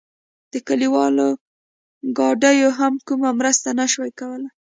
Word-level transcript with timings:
د 0.53 0.53
کلیوالو 0.67 1.27
ګاډیو 2.17 2.69
هم 2.79 2.93
کومه 3.07 3.29
مرسته 3.39 3.69
نه 3.79 3.85
شوه 3.93 4.07
کولای. 4.19 4.49